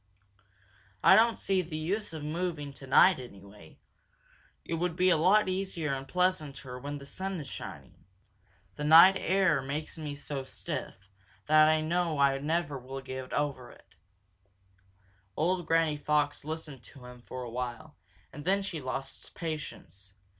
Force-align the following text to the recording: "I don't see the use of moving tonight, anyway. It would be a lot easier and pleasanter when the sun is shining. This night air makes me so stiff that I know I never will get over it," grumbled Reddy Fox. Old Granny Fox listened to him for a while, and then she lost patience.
"I 1.03 1.15
don't 1.15 1.37
see 1.37 1.61
the 1.61 1.77
use 1.77 2.11
of 2.11 2.23
moving 2.23 2.73
tonight, 2.73 3.19
anyway. 3.19 3.77
It 4.65 4.73
would 4.73 4.95
be 4.95 5.11
a 5.11 5.15
lot 5.15 5.47
easier 5.47 5.93
and 5.93 6.07
pleasanter 6.07 6.79
when 6.79 6.97
the 6.97 7.05
sun 7.05 7.39
is 7.39 7.47
shining. 7.47 8.05
This 8.77 8.87
night 8.87 9.15
air 9.15 9.61
makes 9.61 9.99
me 9.99 10.15
so 10.15 10.43
stiff 10.43 11.07
that 11.45 11.69
I 11.69 11.81
know 11.81 12.17
I 12.17 12.35
never 12.39 12.79
will 12.79 13.01
get 13.01 13.31
over 13.31 13.69
it," 13.69 13.95
grumbled 15.35 15.37
Reddy 15.37 15.37
Fox. 15.37 15.37
Old 15.37 15.65
Granny 15.67 15.97
Fox 15.97 16.45
listened 16.45 16.81
to 16.85 17.05
him 17.05 17.21
for 17.21 17.43
a 17.43 17.51
while, 17.51 17.95
and 18.33 18.43
then 18.43 18.63
she 18.63 18.81
lost 18.81 19.35
patience. 19.35 20.15